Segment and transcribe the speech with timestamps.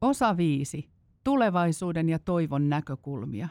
[0.00, 0.90] Osa 5.
[1.24, 3.48] Tulevaisuuden ja toivon näkökulmia.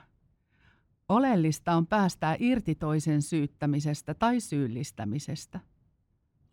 [1.10, 5.60] Oleellista on päästää irti toisen syyttämisestä tai syyllistämisestä.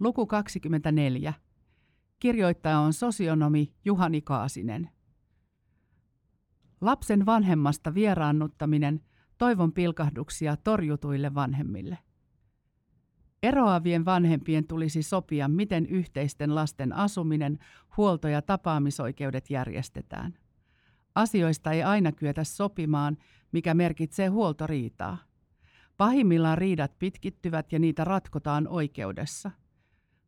[0.00, 1.34] Luku 24.
[2.18, 4.90] Kirjoittaja on sosionomi Juhani Kaasinen.
[6.80, 9.00] Lapsen vanhemmasta vieraannuttaminen
[9.38, 11.98] toivon pilkahduksia torjutuille vanhemmille.
[13.42, 17.58] Eroavien vanhempien tulisi sopia, miten yhteisten lasten asuminen,
[17.96, 20.34] huolto- ja tapaamisoikeudet järjestetään.
[21.14, 23.16] Asioista ei aina kyetä sopimaan,
[23.52, 25.18] mikä merkitsee huoltoriitaa.
[25.96, 29.50] Pahimmillaan riidat pitkittyvät ja niitä ratkotaan oikeudessa.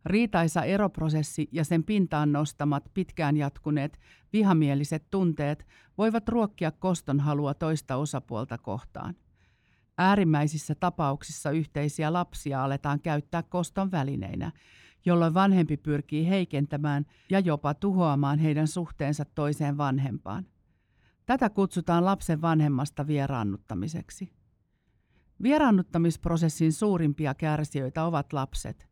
[0.06, 4.00] Riitaisa eroprosessi ja sen pintaan nostamat pitkään jatkuneet
[4.32, 5.66] vihamieliset tunteet
[5.98, 9.14] voivat ruokkia koston halua toista osapuolta kohtaan.
[9.98, 14.52] Äärimmäisissä tapauksissa yhteisiä lapsia aletaan käyttää koston välineinä,
[15.04, 20.46] jolloin vanhempi pyrkii heikentämään ja jopa tuhoamaan heidän suhteensa toiseen vanhempaan.
[21.26, 24.32] Tätä kutsutaan lapsen vanhemmasta vieraannuttamiseksi.
[25.42, 28.88] Vieraannuttamisprosessin suurimpia kärsijöitä ovat lapset,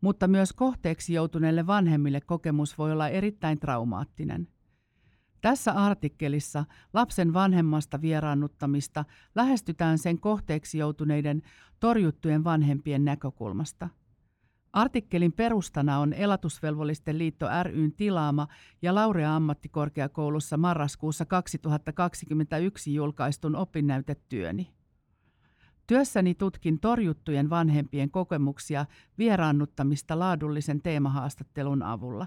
[0.00, 4.48] mutta myös kohteeksi joutuneille vanhemmille kokemus voi olla erittäin traumaattinen.
[5.42, 9.04] Tässä artikkelissa lapsen vanhemmasta vieraannuttamista
[9.34, 11.42] lähestytään sen kohteeksi joutuneiden
[11.80, 13.88] torjuttujen vanhempien näkökulmasta–
[14.72, 18.48] Artikkelin perustana on Elatusvelvollisten liitto ryn tilaama
[18.82, 24.72] ja Laurea ammattikorkeakoulussa marraskuussa 2021 julkaistun opinnäytetyöni.
[25.86, 28.86] Työssäni tutkin torjuttujen vanhempien kokemuksia
[29.18, 32.26] vieraannuttamista laadullisen teemahaastattelun avulla.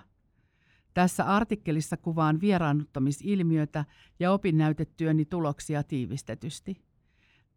[0.95, 3.85] Tässä artikkelissa kuvaan vieraannuttamisilmiötä
[4.19, 6.81] ja opinnäytetyöni tuloksia tiivistetysti.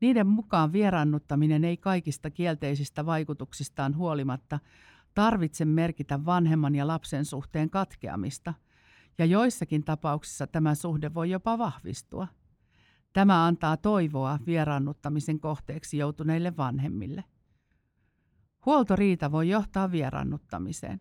[0.01, 4.59] Niiden mukaan vieraannuttaminen ei kaikista kielteisistä vaikutuksistaan huolimatta
[5.15, 8.55] tarvitse merkitä vanhemman ja lapsen suhteen katkeamista,
[9.19, 12.29] ja joissakin tapauksissa tämä suhde voi jopa vahvistua.
[13.13, 17.25] Tämä antaa toivoa vieraannuttamisen kohteeksi joutuneille vanhemmille.
[18.67, 21.01] Huoltoriita voi johtaa vieraannuttamiseen.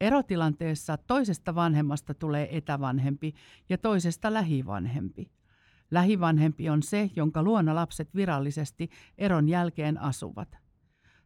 [0.00, 3.34] Erotilanteessa toisesta vanhemmasta tulee etävanhempi
[3.68, 5.30] ja toisesta lähivanhempi.
[5.90, 10.58] Lähivanhempi on se, jonka luona lapset virallisesti eron jälkeen asuvat.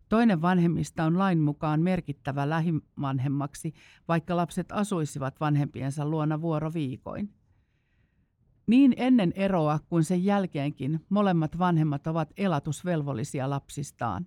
[0.08, 3.74] Toinen vanhemmista on lain mukaan merkittävä lähivanhemmaksi,
[4.08, 7.34] vaikka lapset asuisivat vanhempiensa luona vuoroviikoin.
[8.66, 14.26] Niin ennen eroa kuin sen jälkeenkin molemmat vanhemmat ovat elatusvelvollisia lapsistaan.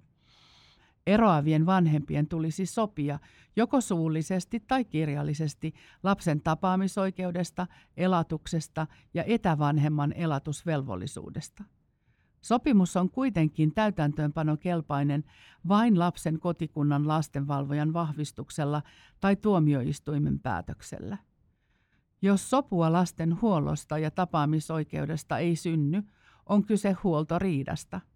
[1.08, 3.20] Eroavien vanhempien tulisi sopia
[3.56, 11.64] joko suullisesti tai kirjallisesti lapsen tapaamisoikeudesta, elatuksesta ja etävanhemman elatusvelvollisuudesta.
[12.42, 15.24] Sopimus on kuitenkin täytäntöönpanokelpainen
[15.68, 18.82] vain lapsen kotikunnan lastenvalvojan vahvistuksella
[19.20, 21.18] tai tuomioistuimen päätöksellä.
[22.22, 26.04] Jos sopua lasten huollosta ja tapaamisoikeudesta ei synny,
[26.46, 28.02] on kyse huoltoriidasta–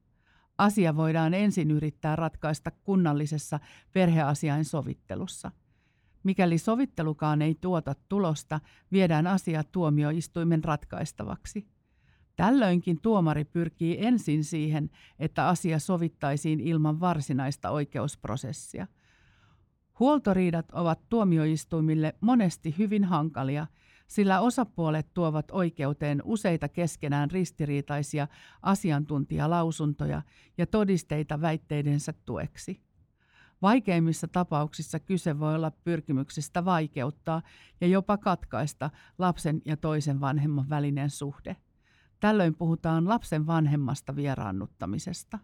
[0.57, 3.59] Asia voidaan ensin yrittää ratkaista kunnallisessa
[3.93, 5.51] perheasiain sovittelussa.
[6.23, 8.59] Mikäli sovittelukaan ei tuota tulosta,
[8.91, 11.67] viedään asia tuomioistuimen ratkaistavaksi.
[12.35, 18.87] Tällöinkin tuomari pyrkii ensin siihen, että asia sovittaisiin ilman varsinaista oikeusprosessia.
[19.99, 23.67] Huoltoriidat ovat tuomioistuimille monesti hyvin hankalia–
[24.07, 28.27] sillä osapuolet tuovat oikeuteen useita keskenään ristiriitaisia
[28.61, 30.21] asiantuntijalausuntoja
[30.57, 32.81] ja todisteita väitteidensä tueksi.
[33.61, 37.41] Vaikeimmissa tapauksissa kyse voi olla pyrkimyksestä vaikeuttaa
[37.81, 41.55] ja jopa katkaista lapsen ja toisen vanhemman välinen suhde.
[42.19, 45.39] Tällöin puhutaan lapsen vanhemmasta vieraannuttamisesta.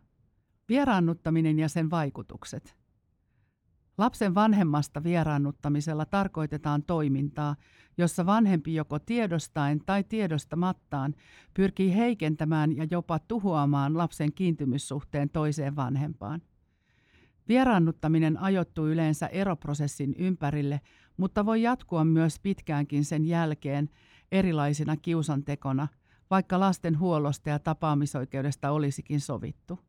[0.70, 2.76] Vieraannuttaminen ja sen vaikutukset–
[3.98, 7.56] Lapsen vanhemmasta vieraannuttamisella tarkoitetaan toimintaa,
[7.98, 11.16] jossa vanhempi joko tiedostaen tai tiedostamattaan
[11.54, 16.42] pyrkii heikentämään ja jopa tuhoamaan lapsen kiintymyssuhteen toiseen vanhempaan.
[17.48, 20.82] Vieraannuttaminen ajoittuu yleensä eroprosessin ympärille,
[21.18, 23.90] mutta voi jatkua myös pitkäänkin sen jälkeen
[24.32, 25.88] erilaisina kiusantekona,
[26.30, 29.80] vaikka lasten huollosta ja tapaamisoikeudesta olisikin sovittu.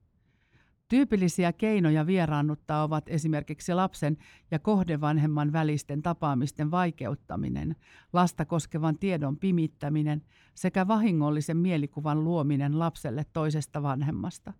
[0.88, 4.16] Tyypillisiä keinoja vieraannuttaa ovat esimerkiksi lapsen
[4.50, 7.76] ja kohdevanhemman välisten tapaamisten vaikeuttaminen,
[8.12, 10.22] lasta koskevan tiedon pimittäminen
[10.54, 14.52] sekä vahingollisen mielikuvan luominen lapselle toisesta vanhemmasta.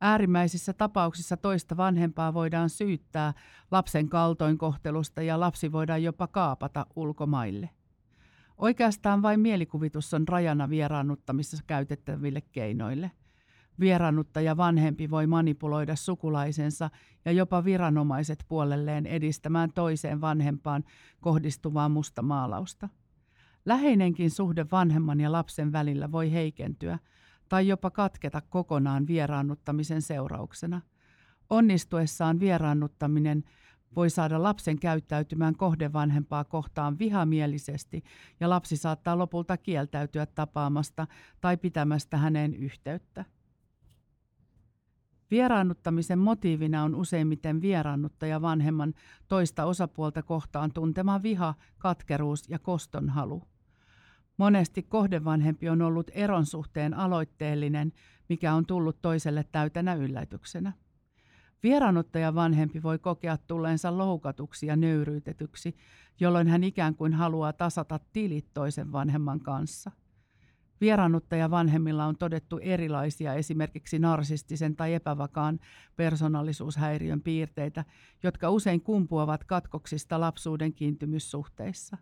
[0.00, 3.34] Äärimmäisissä tapauksissa toista vanhempaa voidaan syyttää
[3.70, 7.70] lapsen kaltoinkohtelusta ja lapsi voidaan jopa kaapata ulkomaille.
[8.58, 13.10] Oikeastaan vain mielikuvitus on rajana vieraannuttamissa käytettäville keinoille–
[13.80, 16.90] Vieraannuttaja vanhempi voi manipuloida sukulaisensa
[17.24, 20.84] ja jopa viranomaiset puolelleen edistämään toiseen vanhempaan
[21.20, 22.88] kohdistuvaa mustamaalausta.
[23.64, 26.98] Läheinenkin suhde vanhemman ja lapsen välillä voi heikentyä
[27.48, 30.80] tai jopa katketa kokonaan vieraannuttamisen seurauksena.
[31.50, 33.44] Onnistuessaan vieraannuttaminen
[33.96, 38.04] voi saada lapsen käyttäytymään kohdevanhempaa kohtaan vihamielisesti
[38.40, 41.06] ja lapsi saattaa lopulta kieltäytyä tapaamasta
[41.40, 43.24] tai pitämästä häneen yhteyttä.
[45.30, 48.94] Vieraannuttamisen motiivina on useimmiten vieraannuttaja vanhemman
[49.28, 53.42] toista osapuolta kohtaan tuntema viha, katkeruus ja kostonhalu.
[54.36, 57.92] Monesti kohdevanhempi on ollut eron suhteen aloitteellinen,
[58.28, 60.72] mikä on tullut toiselle täytänä yllätyksenä.
[61.62, 65.76] Vieraannuttaja vanhempi voi kokea tulleensa loukatuksi ja nöyryytetyksi,
[66.20, 69.90] jolloin hän ikään kuin haluaa tasata tilit toisen vanhemman kanssa–
[70.80, 75.60] Vieraannuttaja vanhemmilla on todettu erilaisia esimerkiksi narsistisen tai epävakaan
[75.96, 77.84] persoonallisuushäiriön piirteitä,
[78.22, 81.96] jotka usein kumpuavat katkoksista lapsuuden kiintymyssuhteissa.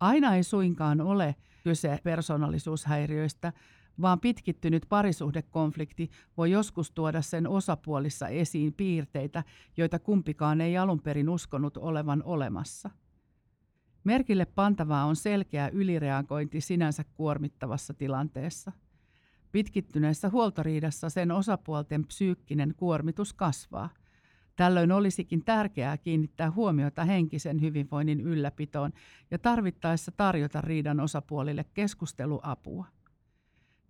[0.00, 3.52] Aina ei suinkaan ole kyse persoonallisuushäiriöistä,
[4.00, 9.44] vaan pitkittynyt parisuhdekonflikti voi joskus tuoda sen osapuolissa esiin piirteitä,
[9.76, 12.90] joita kumpikaan ei alun perin uskonut olevan olemassa–
[14.06, 18.72] Merkille pantavaa on selkeä ylireagointi sinänsä kuormittavassa tilanteessa.
[19.52, 23.88] Pitkittyneessä huoltoriidassa sen osapuolten psyykkinen kuormitus kasvaa.
[24.56, 28.92] Tällöin olisikin tärkeää kiinnittää huomiota henkisen hyvinvoinnin ylläpitoon
[29.30, 32.86] ja tarvittaessa tarjota riidan osapuolille keskusteluapua.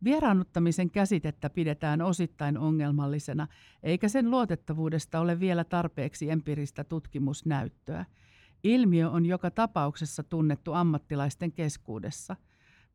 [0.04, 3.46] Vieraannuttamisen käsitettä pidetään osittain ongelmallisena,
[3.82, 8.04] eikä sen luotettavuudesta ole vielä tarpeeksi empiiristä tutkimusnäyttöä–
[8.64, 12.36] Ilmiö on joka tapauksessa tunnettu ammattilaisten keskuudessa.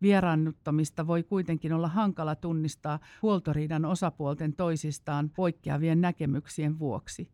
[0.02, 7.32] Vieraannuttamista voi kuitenkin olla hankala tunnistaa huoltoriidan osapuolten toisistaan poikkeavien näkemyksien vuoksi.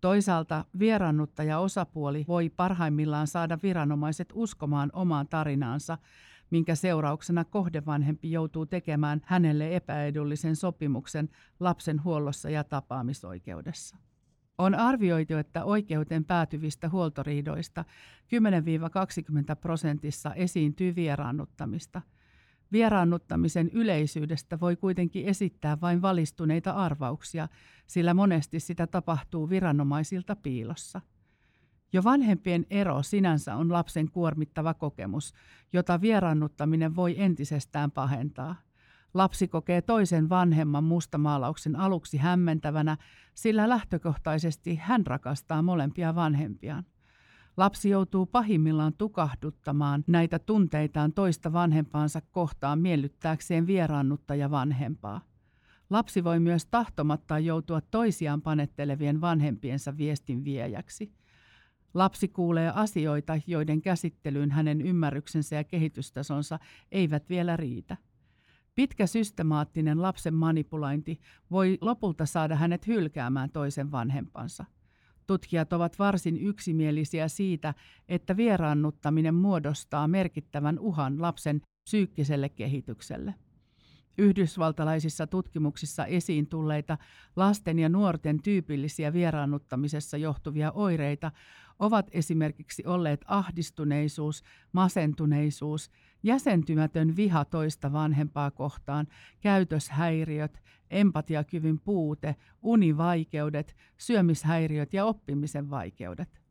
[0.00, 5.98] Toisaalta vieraannuttaja osapuoli voi parhaimmillaan saada viranomaiset uskomaan omaan tarinaansa,
[6.50, 11.28] minkä seurauksena kohdevanhempi joutuu tekemään hänelle epäedullisen sopimuksen
[11.60, 13.96] lapsen huollossa ja tapaamisoikeudessa.
[14.62, 17.84] On arvioitu, että oikeuteen päätyvistä huoltoriidoista
[19.52, 22.02] 10-20 prosentissa esiintyy vieraannuttamista.
[22.72, 27.48] Vieraannuttamisen yleisyydestä voi kuitenkin esittää vain valistuneita arvauksia,
[27.86, 31.00] sillä monesti sitä tapahtuu viranomaisilta piilossa.
[31.92, 35.32] Jo vanhempien ero sinänsä on lapsen kuormittava kokemus,
[35.72, 38.56] jota vieraannuttaminen voi entisestään pahentaa–
[39.14, 42.96] Lapsi kokee toisen vanhemman mustamaalauksen aluksi hämmentävänä,
[43.34, 46.84] sillä lähtökohtaisesti hän rakastaa molempia vanhempiaan.
[47.56, 55.20] Lapsi joutuu pahimmillaan tukahduttamaan näitä tunteitaan toista vanhempaansa kohtaan miellyttääkseen vieraannuttaja vanhempaa.
[55.90, 61.12] Lapsi voi myös tahtomatta joutua toisiaan panettelevien vanhempiensa viestin viejäksi.
[61.94, 66.58] Lapsi kuulee asioita, joiden käsittelyyn hänen ymmärryksensä ja kehitystasonsa
[66.92, 67.96] eivät vielä riitä.
[68.74, 71.20] Pitkä systemaattinen lapsen manipulointi
[71.50, 74.64] voi lopulta saada hänet hylkäämään toisen vanhempansa.
[75.26, 77.74] Tutkijat ovat varsin yksimielisiä siitä,
[78.08, 83.34] että vieraannuttaminen muodostaa merkittävän uhan lapsen psyykkiselle kehitykselle.
[84.18, 86.98] Yhdysvaltalaisissa tutkimuksissa esiin tulleita
[87.36, 91.32] lasten ja nuorten tyypillisiä vieraannuttamisessa johtuvia oireita
[91.78, 94.42] ovat esimerkiksi olleet ahdistuneisuus,
[94.72, 95.90] masentuneisuus,
[96.22, 99.06] jäsentymätön viha toista vanhempaa kohtaan,
[99.40, 106.42] käytöshäiriöt, empatiakyvyn puute, univaikeudet, syömishäiriöt ja oppimisen vaikeudet.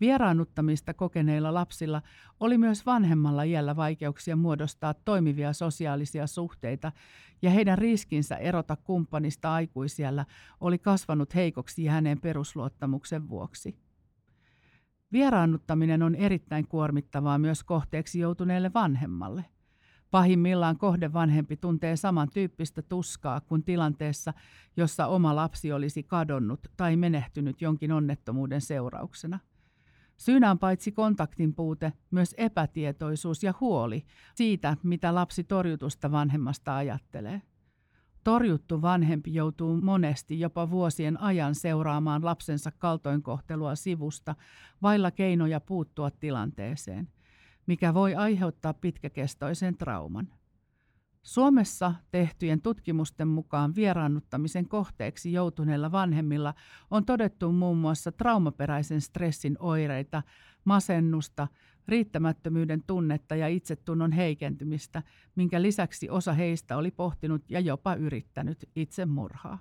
[0.00, 2.02] Vieraannuttamista kokeneilla lapsilla
[2.40, 6.92] oli myös vanhemmalla iällä vaikeuksia muodostaa toimivia sosiaalisia suhteita,
[7.42, 10.26] ja heidän riskinsä erota kumppanista aikuisiellä
[10.60, 13.76] oli kasvanut heikoksi hänen perusluottamuksen vuoksi.
[15.12, 19.44] Vieraannuttaminen on erittäin kuormittavaa myös kohteeksi joutuneelle vanhemmalle.
[20.10, 24.32] Pahimmillaan kohdevanhempi tuntee samantyyppistä tuskaa kuin tilanteessa,
[24.76, 29.38] jossa oma lapsi olisi kadonnut tai menehtynyt jonkin onnettomuuden seurauksena.
[30.16, 34.04] Syynä on paitsi kontaktin puute, myös epätietoisuus ja huoli
[34.34, 37.42] siitä, mitä lapsi torjutusta vanhemmasta ajattelee.
[38.24, 44.34] Torjuttu vanhempi joutuu monesti jopa vuosien ajan seuraamaan lapsensa kaltoinkohtelua sivusta
[44.82, 47.08] vailla keinoja puuttua tilanteeseen,
[47.66, 50.28] mikä voi aiheuttaa pitkäkestoisen trauman.
[51.22, 56.54] Suomessa tehtyjen tutkimusten mukaan vieraannuttamisen kohteeksi joutuneilla vanhemmilla
[56.90, 60.22] on todettu muun muassa traumaperäisen stressin oireita,
[60.64, 61.48] masennusta,
[61.88, 65.02] riittämättömyyden tunnetta ja itsetunnon heikentymistä,
[65.36, 69.58] minkä lisäksi osa heistä oli pohtinut ja jopa yrittänyt itsemurhaa.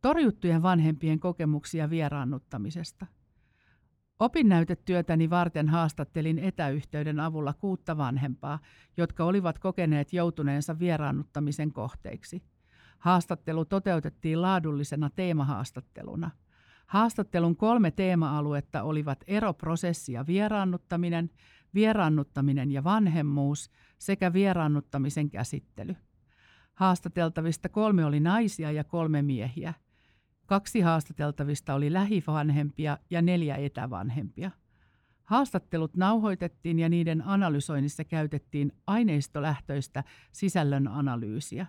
[0.00, 3.06] Torjuttujen vanhempien kokemuksia vieraannuttamisesta.
[4.18, 8.58] Opinnäytetyötäni varten haastattelin etäyhteyden avulla kuutta vanhempaa,
[8.96, 12.42] jotka olivat kokeneet joutuneensa vieraannuttamisen kohteiksi.
[12.98, 16.30] Haastattelu toteutettiin laadullisena teemahaastatteluna.
[16.86, 21.30] Haastattelun kolme teema-aluetta olivat eroprosessi ja vieraannuttaminen,
[21.74, 25.96] vieraannuttaminen ja vanhemmuus sekä vieraannuttamisen käsittely.
[26.74, 29.74] Haastateltavista kolme oli naisia ja kolme miehiä–
[30.48, 34.50] Kaksi haastateltavista oli lähivanhempia ja neljä etävanhempia.
[35.24, 41.66] Haastattelut nauhoitettiin ja niiden analysoinnissa käytettiin aineistolähtöistä sisällön analyysiä.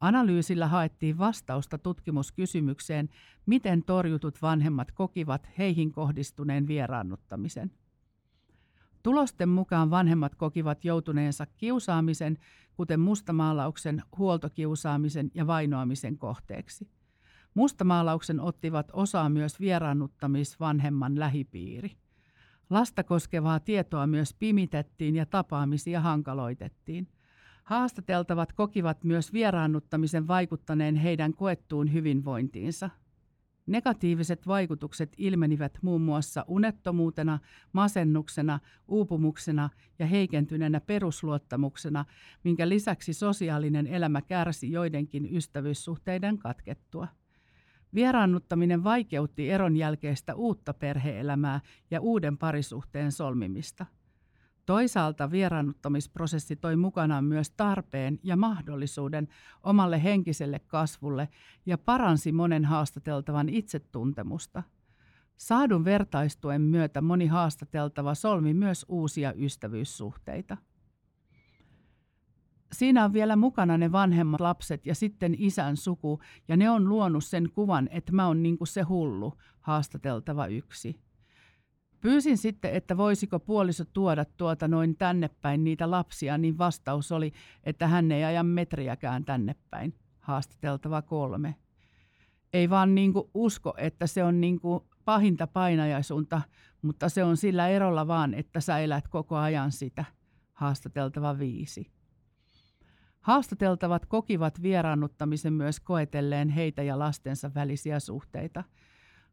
[0.00, 3.08] Analyysillä haettiin vastausta tutkimuskysymykseen,
[3.46, 7.70] miten torjutut vanhemmat kokivat heihin kohdistuneen vieraannuttamisen.
[9.02, 12.38] Tulosten mukaan vanhemmat kokivat joutuneensa kiusaamisen,
[12.74, 16.97] kuten mustamaalauksen, huoltokiusaamisen ja vainoamisen kohteeksi.
[17.58, 21.90] Mustamaalauksen ottivat osaa myös vieraannuttamisvanhemman lähipiiri.
[22.70, 27.08] Lasta koskevaa tietoa myös pimitettiin ja tapaamisia hankaloitettiin.
[27.64, 32.90] Haastateltavat kokivat myös vieraannuttamisen vaikuttaneen heidän koettuun hyvinvointiinsa.
[33.66, 37.38] Negatiiviset vaikutukset ilmenivät muun muassa unettomuutena,
[37.72, 42.04] masennuksena, uupumuksena ja heikentyneenä perusluottamuksena,
[42.44, 47.08] minkä lisäksi sosiaalinen elämä kärsi joidenkin ystävyyssuhteiden katkettua.
[47.94, 53.86] Vieraannuttaminen vaikeutti eron jälkeistä uutta perheelämää ja uuden parisuhteen solmimista.
[54.66, 59.28] Toisaalta vieraannuttamisprosessi toi mukanaan myös tarpeen ja mahdollisuuden
[59.62, 61.28] omalle henkiselle kasvulle
[61.66, 64.62] ja paransi monen haastateltavan itsetuntemusta.
[65.36, 70.56] Saadun vertaistuen myötä moni haastateltava solmi myös uusia ystävyyssuhteita
[72.72, 77.24] siinä on vielä mukana ne vanhemmat lapset ja sitten isän suku, ja ne on luonut
[77.24, 81.00] sen kuvan, että mä oon niinku se hullu, haastateltava yksi.
[82.00, 87.32] Pyysin sitten, että voisiko puoliso tuoda tuota noin tänne päin niitä lapsia, niin vastaus oli,
[87.64, 91.54] että hän ei aja metriäkään tänne päin, haastateltava kolme.
[92.52, 96.42] Ei vaan niinku usko, että se on niinku pahinta painajaisuunta,
[96.82, 100.04] mutta se on sillä erolla vaan, että sä elät koko ajan sitä,
[100.52, 101.97] haastateltava viisi.
[103.28, 108.64] Haastateltavat kokivat vieraannuttamisen myös koetelleen heitä ja lastensa välisiä suhteita.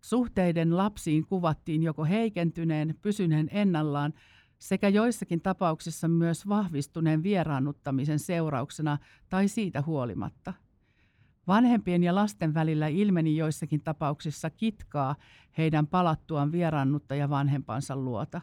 [0.01, 4.13] Suhteiden lapsiin kuvattiin joko heikentyneen, pysyneen ennallaan
[4.57, 8.97] sekä joissakin tapauksissa myös vahvistuneen vieraannuttamisen seurauksena
[9.29, 10.53] tai siitä huolimatta.
[11.47, 15.15] Vanhempien ja lasten välillä ilmeni joissakin tapauksissa kitkaa
[15.57, 18.41] heidän palattuaan vieraannuttaja vanhempansa luota.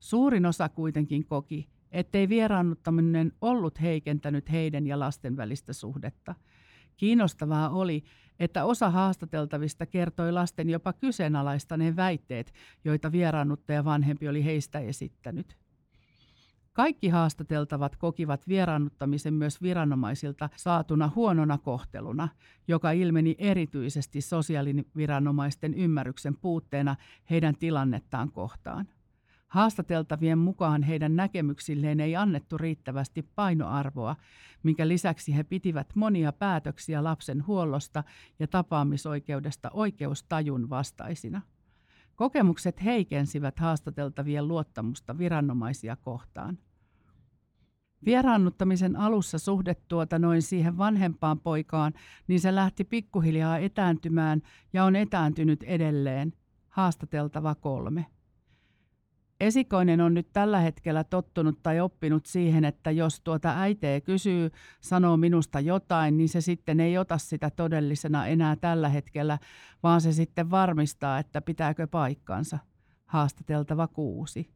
[0.00, 6.34] Suurin osa kuitenkin koki, ettei vieraannuttaminen ollut heikentänyt heidän ja lasten välistä suhdetta.
[6.96, 8.04] Kiinnostavaa oli,
[8.40, 12.52] että osa haastateltavista kertoi lasten jopa kyseenalaistaneen väitteet,
[12.84, 15.56] joita vieraannuttaja vanhempi oli heistä esittänyt.
[16.72, 22.28] Kaikki haastateltavat kokivat vieraannuttamisen myös viranomaisilta saatuna huonona kohteluna,
[22.68, 26.96] joka ilmeni erityisesti sosiaaliviranomaisten ymmärryksen puutteena
[27.30, 28.88] heidän tilannettaan kohtaan.
[29.50, 34.16] Haastateltavien mukaan heidän näkemyksilleen ei annettu riittävästi painoarvoa,
[34.62, 38.04] minkä lisäksi he pitivät monia päätöksiä lapsen huollosta
[38.38, 41.42] ja tapaamisoikeudesta oikeustajun vastaisina.
[42.16, 46.58] Kokemukset heikensivät haastateltavien luottamusta viranomaisia kohtaan.
[48.04, 51.92] Vieraannuttamisen alussa suhde tuota noin siihen vanhempaan poikaan,
[52.28, 54.42] niin se lähti pikkuhiljaa etääntymään
[54.72, 56.32] ja on etääntynyt edelleen.
[56.68, 58.06] Haastateltava kolme.
[59.40, 65.16] Esikoinen on nyt tällä hetkellä tottunut tai oppinut siihen, että jos tuota äiteä kysyy, sanoo
[65.16, 69.38] minusta jotain, niin se sitten ei ota sitä todellisena enää tällä hetkellä,
[69.82, 72.58] vaan se sitten varmistaa, että pitääkö paikkansa.
[73.06, 74.50] Haastateltava kuusi.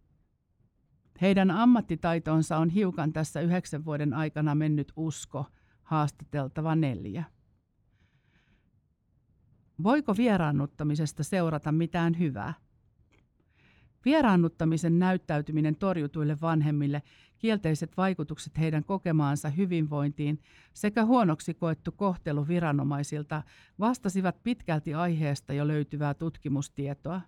[1.21, 5.47] Heidän ammattitaitonsa on hiukan tässä yhdeksän vuoden aikana mennyt usko,
[5.83, 7.25] haastateltava neljä.
[9.83, 12.55] Voiko vieraannuttamisesta seurata mitään hyvää?
[14.05, 17.03] Vieraannuttamisen näyttäytyminen torjutuille vanhemmille,
[17.39, 20.41] kielteiset vaikutukset heidän kokemaansa hyvinvointiin
[20.75, 23.43] sekä huonoksi koettu kohtelu viranomaisilta
[23.81, 27.21] vastasivat pitkälti aiheesta jo löytyvää tutkimustietoa.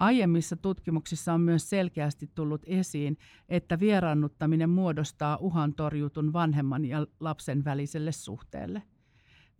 [0.00, 7.64] Aiemmissa tutkimuksissa on myös selkeästi tullut esiin, että vieraannuttaminen muodostaa uhan torjutun vanhemman ja lapsen
[7.64, 8.82] väliselle suhteelle.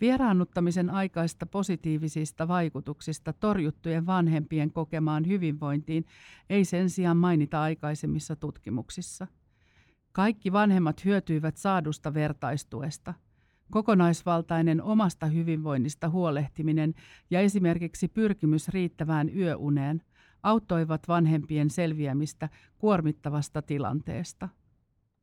[0.00, 6.04] Vieraannuttamisen aikaista positiivisista vaikutuksista torjuttujen vanhempien kokemaan hyvinvointiin
[6.50, 9.26] ei sen sijaan mainita aikaisemmissa tutkimuksissa.
[10.12, 13.14] Kaikki vanhemmat hyötyivät saadusta vertaistuesta.
[13.70, 16.94] Kokonaisvaltainen omasta hyvinvoinnista huolehtiminen
[17.30, 20.02] ja esimerkiksi pyrkimys riittävään yöuneen
[20.42, 22.48] auttoivat vanhempien selviämistä
[22.78, 24.48] kuormittavasta tilanteesta.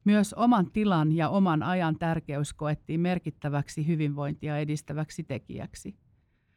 [0.03, 5.95] Myös oman tilan ja oman ajan tärkeys koettiin merkittäväksi hyvinvointia edistäväksi tekijäksi.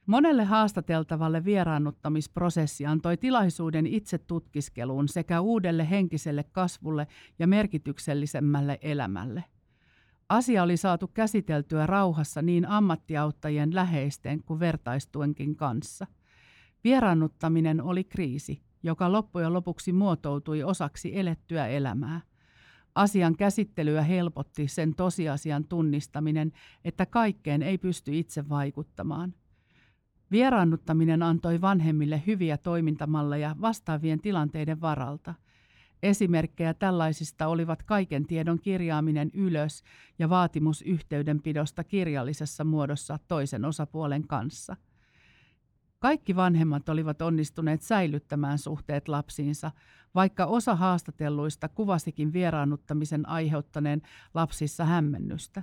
[0.07, 7.07] Monelle haastateltavalle vieraannuttamisprosessi antoi tilaisuuden itse tutkiskeluun sekä uudelle henkiselle kasvulle
[7.39, 9.45] ja merkityksellisemmälle elämälle.
[10.29, 16.07] Asia oli saatu käsiteltyä rauhassa niin ammattiauttajien läheisten kuin vertaistuenkin kanssa.
[16.85, 22.21] Vieraannuttaminen oli kriisi, joka loppujen lopuksi muotoutui osaksi elettyä elämää.
[22.95, 26.53] Asian käsittelyä helpotti sen tosiasian tunnistaminen,
[26.85, 29.35] että kaikkeen ei pysty itse vaikuttamaan–
[30.35, 35.35] Vieraannuttaminen antoi vanhemmille hyviä toimintamalleja vastaavien tilanteiden varalta.
[36.03, 39.83] Esimerkkejä tällaisista olivat kaiken tiedon kirjaaminen ylös
[40.19, 44.77] ja vaatimus yhteydenpidosta kirjallisessa muodossa toisen osapuolen kanssa.
[46.05, 49.71] Kaikki vanhemmat olivat onnistuneet säilyttämään suhteet lapsiinsa,
[50.15, 54.03] vaikka osa haastatelluista kuvasikin vieraannuttamisen aiheuttaneen
[54.35, 55.63] lapsissa hämmennystä.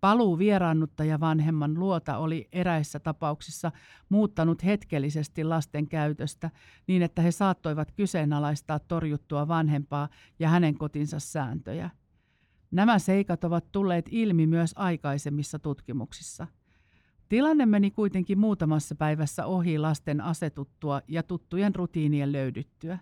[0.00, 3.72] Paluu vieraannuttaja vanhemman luota oli eräissä tapauksissa
[4.08, 6.50] muuttanut hetkellisesti lasten käytöstä
[6.86, 11.90] niin, että he saattoivat kyseenalaistaa torjuttua vanhempaa ja hänen kotinsa sääntöjä.
[12.70, 16.46] Nämä seikat ovat tulleet ilmi myös aikaisemmissa tutkimuksissa.
[17.28, 22.98] Tilanne meni kuitenkin muutamassa päivässä ohi lasten asetuttua ja tuttujen rutiinien löydyttyä.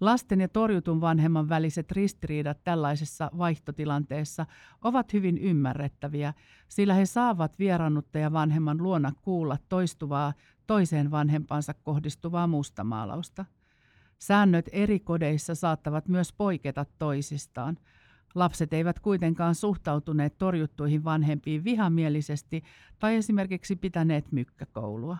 [0.00, 4.46] Lasten ja torjutun vanhemman väliset ristiriidat tällaisessa vaihtotilanteessa
[4.82, 6.34] ovat hyvin ymmärrettäviä,
[6.68, 10.32] sillä he saavat vieraannuttaja vanhemman luona kuulla toistuvaa
[10.66, 13.44] toiseen vanhempansa kohdistuvaa mustamaalausta.
[14.18, 17.78] Säännöt eri kodeissa saattavat myös poiketa toisistaan.
[18.34, 22.62] Lapset eivät kuitenkaan suhtautuneet torjuttuihin vanhempiin vihamielisesti
[22.98, 25.16] tai esimerkiksi pitäneet mykkäkoulua.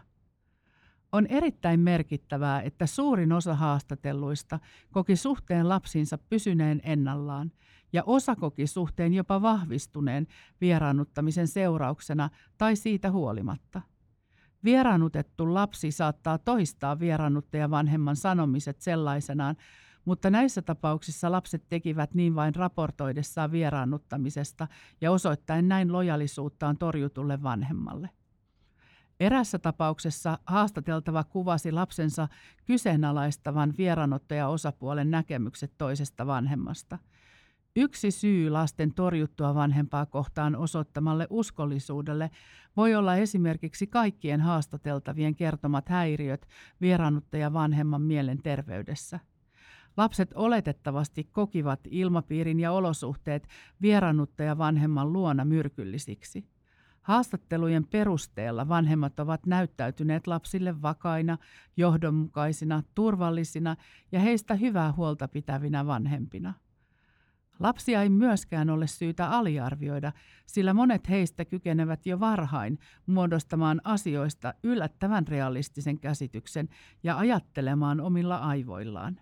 [1.12, 4.58] On erittäin merkittävää, että suurin osa haastatelluista
[4.92, 7.52] koki suhteen lapsiinsa pysyneen ennallaan
[7.92, 10.26] ja osa koki suhteen jopa vahvistuneen
[10.60, 13.82] vieraannuttamisen seurauksena tai siitä huolimatta.
[14.64, 19.56] Vieraannutettu lapsi saattaa toistaa vieraannuttaja vanhemman sanomiset sellaisenaan,
[20.04, 24.68] mutta näissä tapauksissa lapset tekivät niin vain raportoidessaan vieraannuttamisesta
[25.00, 28.10] ja osoittaen näin lojalisuuttaan torjutulle vanhemmalle.
[29.20, 32.28] Erässä tapauksessa haastateltava kuvasi lapsensa
[32.64, 33.74] kyseenalaistavan
[34.48, 36.98] osapuolen näkemykset toisesta vanhemmasta.
[37.76, 42.30] Yksi syy lasten torjuttua vanhempaa kohtaan osoittamalle uskollisuudelle
[42.76, 46.48] voi olla esimerkiksi kaikkien haastateltavien kertomat häiriöt
[46.80, 49.20] vieraannuttaja vanhemman mielenterveydessä.
[49.98, 53.48] Lapset oletettavasti kokivat ilmapiirin ja olosuhteet
[53.82, 56.44] vieraannuttaja vanhemman luona myrkyllisiksi.
[57.02, 61.38] Haastattelujen perusteella vanhemmat ovat näyttäytyneet lapsille vakaina,
[61.76, 63.76] johdonmukaisina, turvallisina
[64.12, 66.54] ja heistä hyvää huolta pitävinä vanhempina.
[67.60, 70.12] Lapsia ei myöskään ole syytä aliarvioida,
[70.46, 76.68] sillä monet heistä kykenevät jo varhain muodostamaan asioista yllättävän realistisen käsityksen
[77.02, 79.20] ja ajattelemaan omilla aivoillaan.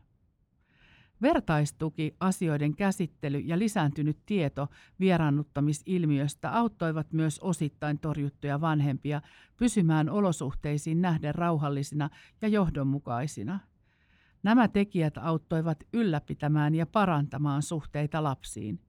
[1.23, 4.69] Vertaistuki, asioiden käsittely ja lisääntynyt tieto
[5.01, 9.23] vieraannuttamisilmiöstä auttoivat myös osittain torjuttuja vanhempia
[9.57, 12.11] pysymään olosuhteisiin nähden rauhallisina
[12.43, 13.61] ja johdonmukaisina.
[14.43, 18.81] Nämä tekijät auttoivat ylläpitämään ja parantamaan suhteita lapsiin.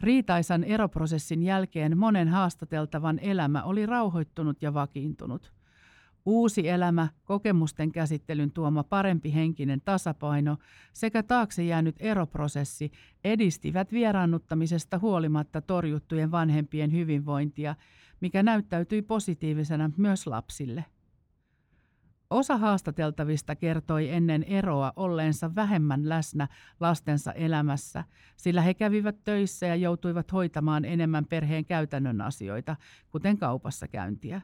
[0.00, 5.53] Riitaisan eroprosessin jälkeen monen haastateltavan elämä oli rauhoittunut ja vakiintunut.
[6.26, 10.56] Uusi elämä, kokemusten käsittelyn tuoma parempi henkinen tasapaino
[10.92, 12.90] sekä taakse jäänyt eroprosessi
[13.24, 17.76] edistivät vieraannuttamisesta huolimatta torjuttujen vanhempien hyvinvointia,
[18.20, 20.84] mikä näyttäytyi positiivisena myös lapsille.
[22.30, 26.48] Osa haastateltavista kertoi ennen eroa olleensa vähemmän läsnä
[26.80, 28.04] lastensa elämässä,
[28.36, 32.76] sillä he kävivät töissä ja joutuivat hoitamaan enemmän perheen käytännön asioita,
[33.10, 34.40] kuten kaupassa käyntiä.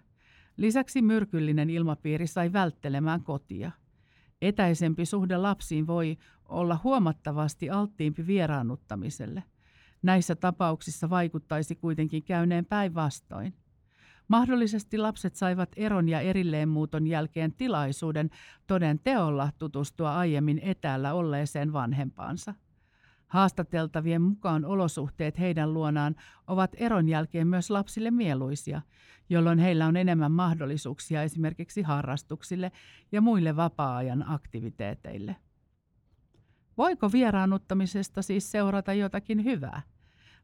[0.60, 3.70] Lisäksi myrkyllinen ilmapiiri sai välttelemään kotia.
[4.42, 6.16] Etäisempi suhde lapsiin voi
[6.48, 9.42] olla huomattavasti alttiimpi vieraannuttamiselle.
[10.02, 13.54] Näissä tapauksissa vaikuttaisi kuitenkin käyneen päinvastoin.
[14.28, 18.30] Mahdollisesti lapset saivat eron ja erilleenmuuton jälkeen tilaisuuden
[18.66, 22.54] toden teolla tutustua aiemmin etäällä olleeseen vanhempaansa.
[23.30, 26.16] Haastateltavien mukaan olosuhteet heidän luonaan
[26.46, 28.82] ovat eron jälkeen myös lapsille mieluisia,
[29.28, 32.72] jolloin heillä on enemmän mahdollisuuksia esimerkiksi harrastuksille
[33.12, 35.36] ja muille vapaa-ajan aktiviteeteille.
[36.78, 39.82] Voiko vieraannuttamisesta siis seurata jotakin hyvää?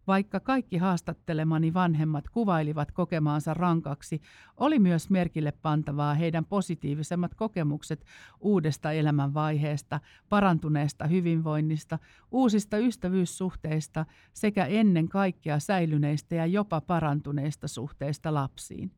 [0.07, 4.21] Vaikka kaikki haastattelemani vanhemmat kuvailivat kokemaansa rankaksi,
[4.57, 8.05] oli myös merkille pantavaa heidän positiivisemmat kokemukset
[8.41, 11.99] uudesta elämänvaiheesta, parantuneesta hyvinvoinnista,
[12.31, 18.93] uusista ystävyyssuhteista sekä ennen kaikkea säilyneistä ja jopa parantuneista suhteista lapsiin.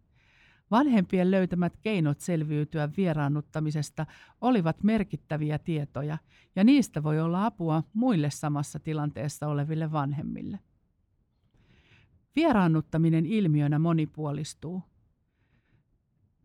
[0.71, 4.07] Vanhempien löytämät keinot selviytyä vieraannuttamisesta
[4.41, 6.19] olivat merkittäviä tietoja,
[6.57, 10.59] ja niistä voi olla apua muille samassa tilanteessa oleville vanhemmille.
[12.37, 14.83] Vieraannuttaminen ilmiönä monipuolistuu.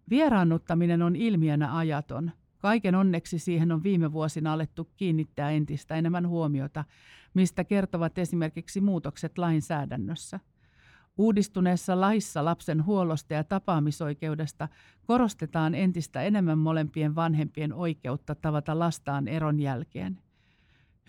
[0.10, 2.32] Vieraannuttaminen on ilmiönä ajaton.
[2.58, 6.84] Kaiken onneksi siihen on viime vuosina alettu kiinnittää entistä enemmän huomiota,
[7.34, 10.39] mistä kertovat esimerkiksi muutokset lainsäädännössä–
[11.17, 14.67] Uudistuneessa laissa lapsen huollosta ja tapaamisoikeudesta
[15.06, 20.19] korostetaan entistä enemmän molempien vanhempien oikeutta tavata lastaan eron jälkeen.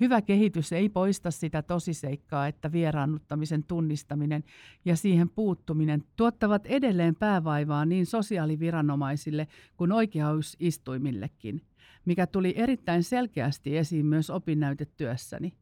[0.00, 4.44] Hyvä kehitys ei poista sitä tosiseikkaa, että vieraannuttamisen tunnistaminen
[4.84, 11.62] ja siihen puuttuminen tuottavat edelleen päävaivaa niin sosiaaliviranomaisille kuin oikeusistuimillekin,
[12.04, 15.52] mikä tuli erittäin selkeästi esiin myös opinnäytetyössäni.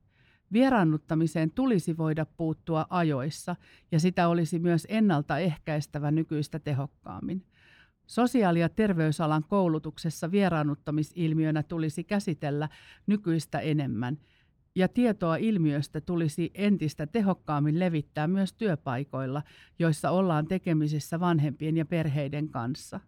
[0.53, 3.57] Vieraannuttamiseen tulisi voida puuttua ajoissa
[3.92, 7.45] ja sitä olisi myös ennaltaehkäistävä nykyistä tehokkaammin.
[8.07, 12.69] Sosiaali- ja terveysalan koulutuksessa vieraannuttamisilmiönä tulisi käsitellä
[13.07, 14.19] nykyistä enemmän
[14.75, 19.43] ja tietoa ilmiöstä tulisi entistä tehokkaammin levittää myös työpaikoilla,
[19.79, 23.01] joissa ollaan tekemisissä vanhempien ja perheiden kanssa.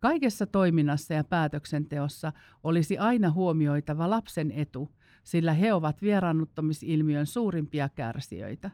[0.00, 4.88] Kaikessa toiminnassa ja päätöksenteossa olisi aina huomioitava lapsen etu–
[5.22, 8.70] sillä he ovat vieraannuttamisilmiön suurimpia kärsijöitä.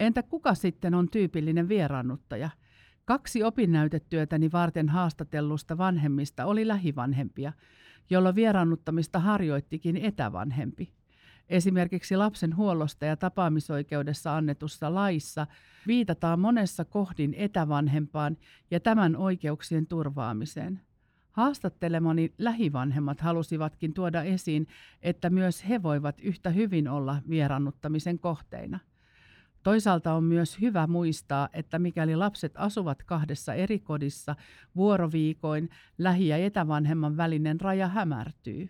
[0.00, 2.50] Entä kuka sitten on tyypillinen vieraannuttaja?
[3.10, 7.52] Kaksi opinnäytetyötäni varten haastatellusta vanhemmista oli lähivanhempia,
[8.10, 10.92] jolloin vieraannuttamista harjoittikin etävanhempi.
[11.48, 15.46] Esimerkiksi lapsen huollosta ja tapaamisoikeudessa annetussa laissa
[15.86, 18.36] viitataan monessa kohdin etävanhempaan
[18.70, 20.80] ja tämän oikeuksien turvaamiseen.
[21.32, 24.66] Haastattelemani lähivanhemmat halusivatkin tuoda esiin,
[25.02, 28.78] että myös he voivat yhtä hyvin olla vierannuttamisen kohteina.
[29.62, 34.36] Toisaalta on myös hyvä muistaa, että mikäli lapset asuvat kahdessa eri kodissa
[34.76, 35.68] vuoroviikoin,
[35.98, 38.68] lähi- ja etävanhemman välinen raja hämärtyy.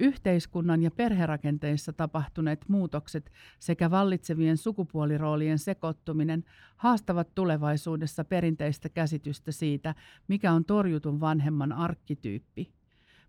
[0.00, 6.44] Yhteiskunnan ja perherakenteissa tapahtuneet muutokset sekä vallitsevien sukupuoliroolien sekoittuminen
[6.76, 9.94] haastavat tulevaisuudessa perinteistä käsitystä siitä,
[10.28, 12.72] mikä on torjutun vanhemman arkkityyppi.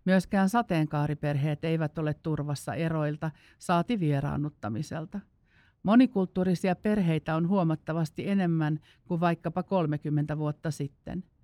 [0.04, 5.20] Myöskään sateenkaariperheet eivät ole turvassa eroilta, saati vieraannuttamiselta.
[5.84, 11.24] Monikulttuurisia perheitä on huomattavasti enemmän kuin vaikkapa 30 vuotta sitten–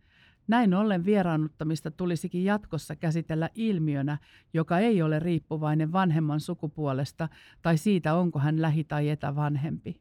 [0.51, 4.19] näin ollen vieraannuttamista tulisikin jatkossa käsitellä ilmiönä,
[4.55, 7.29] joka ei ole riippuvainen vanhemman sukupuolesta
[7.63, 10.01] tai siitä, onko hän lähi- tai etävanhempi.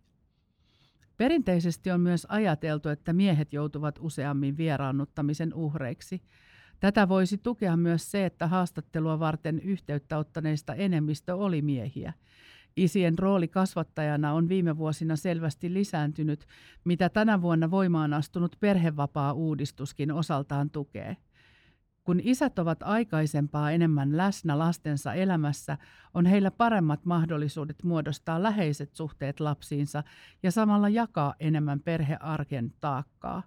[1.18, 6.22] Perinteisesti on myös ajateltu, että miehet joutuvat useammin vieraannuttamisen uhreiksi.
[6.80, 12.14] Tätä voisi tukea myös se, että haastattelua varten yhteyttä ottaneista enemmistö oli miehiä–
[12.76, 16.46] Isien rooli kasvattajana on viime vuosina selvästi lisääntynyt,
[16.86, 21.18] mitä tänä vuonna voimaan astunut perhevapaa-uudistuskin osaltaan tukee.
[22.04, 25.78] Kun isät ovat aikaisempaa enemmän läsnä lastensa elämässä,
[26.14, 30.04] on heillä paremmat mahdollisuudet muodostaa läheiset suhteet lapsiinsa
[30.44, 33.44] ja samalla jakaa enemmän perhearken taakkaa.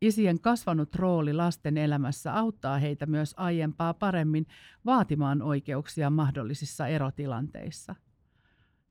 [0.00, 4.46] Isien kasvanut rooli lasten elämässä auttaa heitä myös aiempaa paremmin
[4.86, 7.94] vaatimaan oikeuksia mahdollisissa erotilanteissa.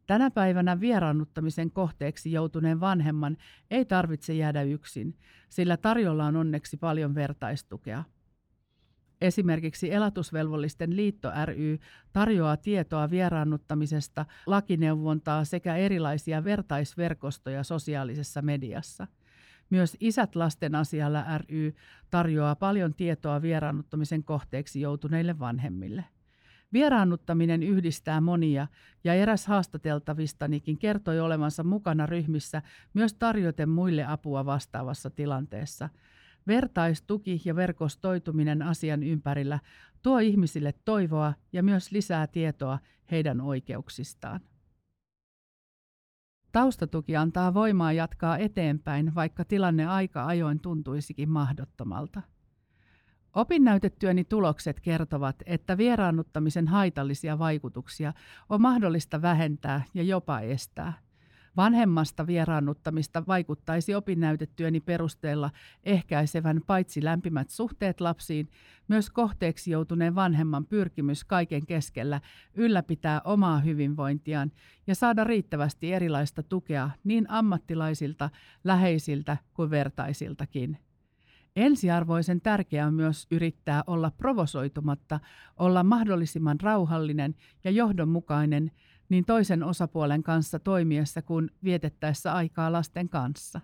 [0.08, 3.38] Tänä päivänä vieraannuttamisen kohteeksi joutuneen vanhemman
[3.72, 5.18] ei tarvitse jäädä yksin,
[5.50, 8.04] sillä tarjolla on onneksi paljon vertaistukea.
[9.22, 11.80] Esimerkiksi Elatusvelvollisten liitto ry
[12.14, 19.08] tarjoaa tietoa vieraannuttamisesta, lakineuvontaa sekä erilaisia vertaisverkostoja sosiaalisessa mediassa.
[19.70, 21.74] Myös Isät lasten asialla ry
[22.10, 26.06] tarjoaa paljon tietoa vieraannuttamisen kohteeksi joutuneille vanhemmille.
[26.74, 28.68] Vieraannuttaminen yhdistää monia
[29.04, 32.62] ja eräs haastateltavistanikin kertoi olevansa mukana ryhmissä
[32.94, 35.90] myös tarjoten muille apua vastaavassa tilanteessa.
[36.48, 39.60] Vertaistuki ja verkostoituminen asian ympärillä
[40.02, 42.80] tuo ihmisille toivoa ja myös lisää tietoa
[43.12, 44.40] heidän oikeuksistaan.
[46.52, 52.22] Taustatuki antaa voimaa jatkaa eteenpäin, vaikka tilanne aika ajoin tuntuisikin mahdottomalta.
[53.34, 58.14] Opinnäytetyöni tulokset kertovat, että vieraannuttamisen haitallisia vaikutuksia
[58.50, 60.94] on mahdollista vähentää ja jopa estää.
[61.58, 65.52] Vanhemmasta vieraannuttamista vaikuttaisi opinnäytetyöni perusteella
[65.84, 68.50] ehkäisevän paitsi lämpimät suhteet lapsiin,
[68.88, 72.22] myös kohteeksi joutuneen vanhemman pyrkimys kaiken keskellä
[72.54, 74.52] ylläpitää omaa hyvinvointiaan
[74.88, 78.30] ja saada riittävästi erilaista tukea niin ammattilaisilta,
[78.64, 80.78] läheisiltä kuin vertaisiltakin.
[81.56, 85.20] Ensiarvoisen tärkeää on myös yrittää olla provosoitumatta,
[85.58, 88.72] olla mahdollisimman rauhallinen ja johdonmukainen
[89.10, 93.62] niin toisen osapuolen kanssa toimiessa kuin vietettäessä aikaa lasten kanssa.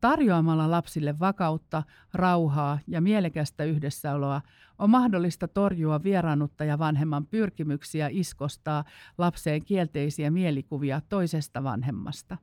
[0.00, 1.82] Tarjoamalla lapsille vakautta,
[2.14, 4.42] rauhaa ja mielekästä yhdessäoloa
[4.78, 8.84] on mahdollista torjua vieraannuttaja vanhemman pyrkimyksiä iskostaa
[9.18, 12.36] lapseen kielteisiä mielikuvia toisesta vanhemmasta.